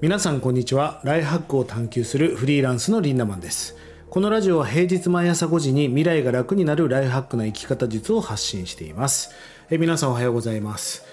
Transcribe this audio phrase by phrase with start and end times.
[0.00, 1.00] 皆さんこんにちは。
[1.02, 3.76] ライフハックを探求するフリーランスのリンナマンです。
[4.08, 9.32] このラジオは平日毎朝5時に未来が楽になるライフハックな生き方術を発信しています。
[9.70, 11.04] え皆さんおはようございます、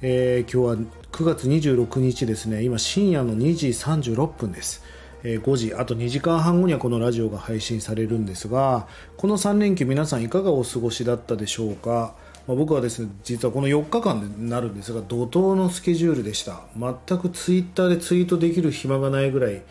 [0.00, 2.62] えー今日は9月26日ですね。
[2.62, 4.82] 今深夜の2時36分です。
[5.22, 8.86] え5時あと2時間半後にはこのラジオが配信されるんですが
[9.18, 12.14] この3連休皆さんいかがお過ごしだったでしょうか、
[12.46, 16.62] まあ、僕はですね実はこの4日間になるんですが怒涛のスケジュールでした。
[16.76, 19.62] 全くツイッターでツイートできる暇がないぐらい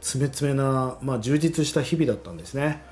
[0.00, 2.82] 詰め詰めな、まあ、充実した日々だったんですね。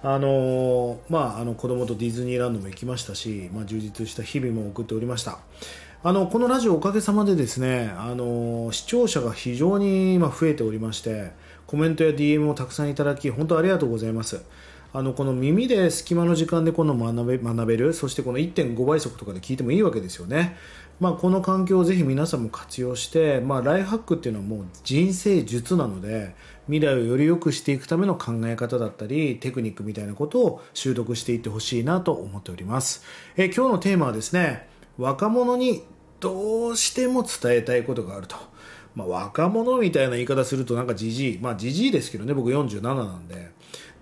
[0.00, 5.38] あのまあ、あの子供とディズニーランドも行きましたし、まあ、充実した日々も送っておりました。
[6.04, 11.32] あのこのラジオおかげさまでですね、あの視聴者が非常に今増えておりまして
[11.66, 14.40] コメントや DM をたくさんいただき本当ありがとうございます。
[14.92, 20.56] あのこの耳で隙間の時間でこの学べ学べるそしてこの1.5倍速とかで聞いてもいいわけですよね、
[20.98, 26.34] まあ、この環境をぜひ皆さんも活用して、まあ、ライフハックっていうのはもう人生術なので
[26.68, 33.04] 未来をより良くしていくための考え方だったりテクニックみたいなことを習得していってほしいなと思っております。
[33.36, 35.82] え今日のテーマはですね若者に
[36.20, 38.36] どうしても伝えたいことがあると。
[38.94, 41.38] まあ、若者みたいな言い方するとなんかじじい。
[41.38, 43.50] まあじじいですけどね僕47なんで。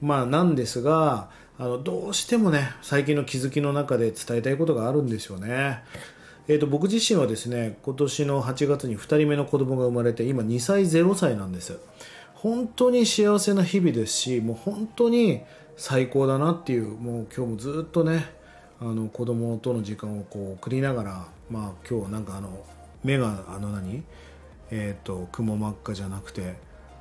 [0.01, 5.83] まあなんですがあのどうしてもね最近の気づきの中で伝えたいことがあるんですよね。
[6.49, 11.79] えー、と僕自身はですね今年の8月に2人目の子供が生まれて今2歳0歳なんです。
[12.35, 15.41] 本当に幸せな日々ですしもう本当に
[15.77, 18.27] 最高だなっていうもう今日もずっとね
[18.81, 22.65] あの子供との時間をこう送りながらまあ今日はなんかあの
[23.03, 24.03] 目があの何？
[24.71, 26.55] えー、と雲真っ赤じゃなくて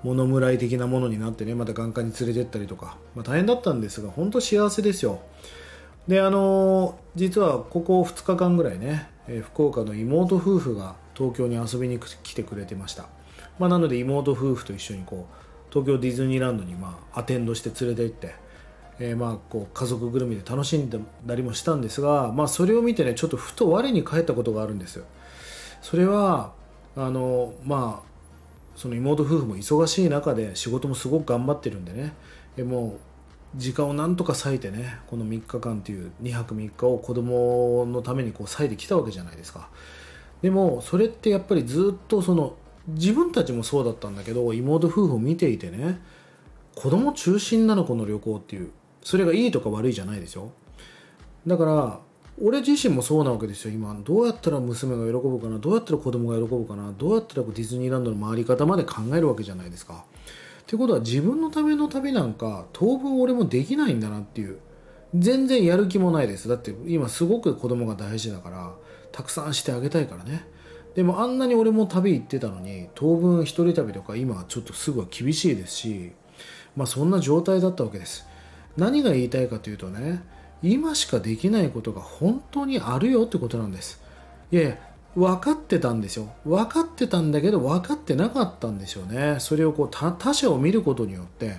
[0.05, 5.19] 物村い的なものになってねまた眼科に連れてったりとか、まあ、大変だったんですが本当幸せですよ。
[6.07, 13.07] であの実はここ2日間ぐらいね、え福岡の妹夫婦が東京に遊びに来てくれてました、
[13.57, 18.35] まあ、なので妹夫婦と一緒にこう東京ディズニーランドにまあアテンドして連れて行って、
[18.99, 25.03] えーまあこう家族ぐるみで楽しんだりもしたんですが、まあ、それを見てねちょっとふと我に返ったことがあるんです
[25.81, 26.53] それは
[26.95, 28.14] あのまあ
[28.75, 32.13] その妹夫婦も忙しい中で仕事もすごく頑張ってるんでね。
[32.57, 39.69] えもう時間をなんとか割いてねこの3日間という2泊3日を子供のためにこう割いてきたわけじゃないですか。
[40.41, 42.55] でもそれってやっぱりずっとその
[42.87, 45.99] 自分たちもそうだったんだけど妹夫婦を見ていてね
[46.75, 48.71] 子供中心なのこの旅行っていう
[49.01, 50.51] それがいいとか悪いじゃないですよ。
[51.47, 51.99] だから
[52.41, 53.71] 俺自身もそうなわけですよ。
[53.71, 60.03] 今どうやったら娘が喜ぶかなどうやったら子供が喜ぶかなどうやったらディズニーランドの回り方まで考えるわけじゃないですか。
[60.61, 64.57] ってことは自分のための旅なんか当分俺もできないんだなっていう。
[65.17, 66.49] 全然やる気もないです。
[66.49, 68.73] だって今すごく子供が大事だから
[69.13, 70.45] たくさんしてあげたいからね。
[70.95, 76.13] でもあんなに俺も旅行ってたのに当分一人旅とか今はちょっとすぐは厳しいですし
[76.75, 78.25] まあそんな状態だったわけです。
[78.77, 80.23] 何が言いたいかというとね
[80.65, 84.01] 今しかできないことが本当にあるよってことなんです。
[84.51, 84.77] いやいや
[85.15, 86.33] 分かってたんですよ。
[86.43, 89.37] 分かってたんだけど分かってなかったんですよね。
[89.39, 91.57] それをこう他他者を見ることによって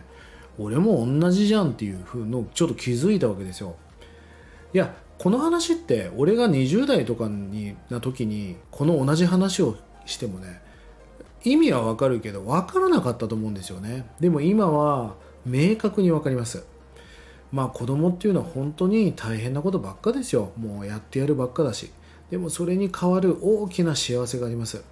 [0.58, 3.76] 俺も同じじゃんっていうふうのちょっと気づいたわけですよ。
[4.74, 10.60] いやこの話って俺が20代とかにな時にこの同じ話をしてもね
[11.44, 14.04] 意味はわかるけど分からなかったと思うんですよね。
[14.20, 15.14] でも今は
[15.46, 16.64] 明確に分かります。
[17.52, 20.52] まあ子供っていうのは本当に大変なことばっかですよ。
[20.58, 21.90] もうやってやるばっかだし。
[22.30, 24.82] でもそれに代わる大きな幸せがあります。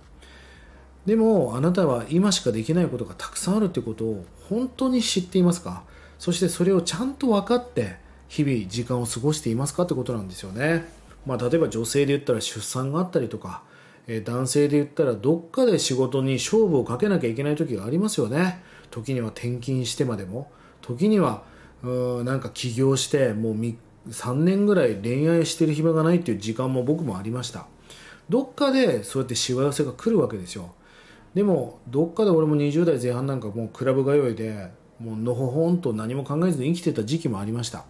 [1.05, 5.83] でもあなたは今しかできないことがたくさんあるってことを本当に知っていますか？
[6.19, 7.97] そしてそれをちゃんと分かって
[8.29, 10.87] 日々時間を過ごしていますかってことなんですよね、
[11.27, 13.63] まあ、例えば女性で言ったら出産があったりとか
[14.07, 18.63] えー男性で言ったらどっかで仕事に勝負をかけなきゃいけない時がありますよね。
[18.91, 20.51] 時には転勤してまでも。
[20.81, 21.43] 時には
[21.85, 23.55] うんなんか起業してもう
[24.09, 27.67] 3年ぐらい恋愛してる暇がないっていう時間も僕もありました。
[28.29, 30.75] どっかでそうやってしわ寄せが来るわけですよ。
[31.35, 37.85] でもどっかで俺も20代前半なんかもうクラブ通いでもうのほほんと何も考えずに生きてた時期もありました。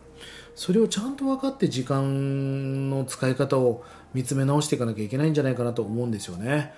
[0.55, 6.73] それをちゃんと分かって時間の使い方を見つめ直していかなきゃいけないんじゃないかなと思うんですよね。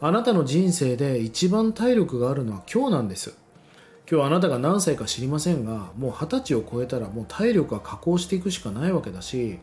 [0.00, 3.36] あなたの人生で一番体力があるのは今日なんです。
[4.10, 9.58] 今日あなたが何歳か知りませんがもう二十歳を超えたらもう体力は下降していくしかないわけだし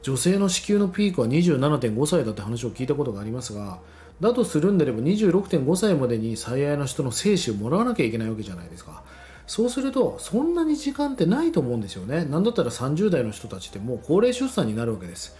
[0.00, 3.80] 女性の子宮のピークは27.5歳だって話を聞いたことがありますが
[4.20, 9.02] だとするんであれば26.5歳までに最愛の人の精子をもらわなきゃいけないわけじゃないですか。
[9.46, 12.24] そうするとそんなに時間ってないと思うんですよね。
[12.24, 15.36] なんだったら30代の人たちってもう高齢出産になるわけです。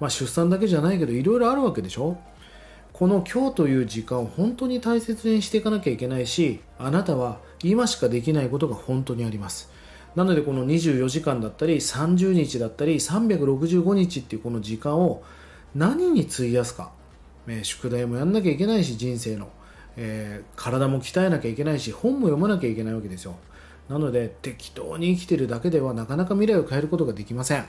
[0.00, 2.18] まあ出産だけじゃないけどいろいろあるわけでしょ。
[3.00, 9.70] この今日という時間を本当に大切にしていかなきゃいけないしあなたは今しかできないことが本当にあります。
[10.14, 15.22] なのでこの24時間だったり30日だったり365日っていうこの時間を
[15.74, 16.92] 何に費やすか、
[17.48, 19.48] え宿題もやんなきゃいけないし人生の、
[19.96, 23.36] えー、体も鍛えなきゃいけないし本も読まなきゃいけないわけですよ。
[23.88, 27.64] なので適当に生きてるだけではなかなか未来を変えることができません、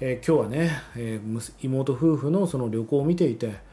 [0.00, 3.66] えー、今日はね、えー、妹夫婦のその旅行を見ていて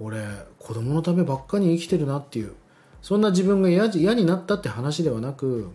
[0.00, 0.24] 俺
[0.58, 2.54] 子供のためばっかり生きてるなっていう。
[3.02, 5.70] そんな自分が嫌になったって話ではなく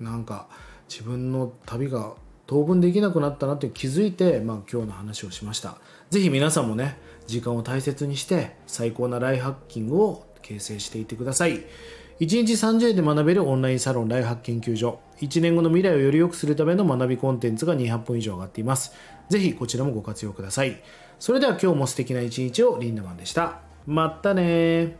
[0.00, 0.48] なんか
[0.88, 2.14] 自分の旅が
[2.46, 5.76] 当分できなくなったなって気づいて、まあ、今日の話をしました。
[6.10, 11.64] 是非皆さんもね時間を大切にして最高なライフハッキングを形成していってください。
[12.20, 18.92] 1日30円で学べるオンラインサロンライフハック研究所1年後の未来をより良くするための学びコンテンツが200本以上上がっています。
[19.28, 20.80] 是非こちらもご活用ください。
[21.22, 23.60] それでは今日も素敵な一日をリンダマンでした。
[23.86, 24.96] まったね